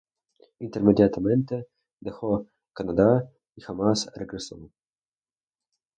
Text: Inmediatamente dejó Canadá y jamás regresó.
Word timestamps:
Inmediatamente 0.61 1.67
dejó 1.99 2.47
Canadá 2.73 3.29
y 3.55 3.61
jamás 3.61 4.11
regresó. 4.15 4.71